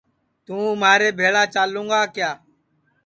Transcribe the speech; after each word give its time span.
توں 0.45 0.67
مھارے 0.81 1.09
بھیݪا 1.17 1.43
چالوں 1.53 1.85
گا 1.91 2.01
کیا 2.13 2.31